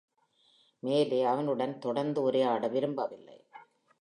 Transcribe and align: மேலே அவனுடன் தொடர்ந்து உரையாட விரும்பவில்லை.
மேலே 0.79 1.23
அவனுடன் 1.23 1.79
தொடர்ந்து 1.79 2.21
உரையாட 2.21 2.67
விரும்பவில்லை. 2.67 3.45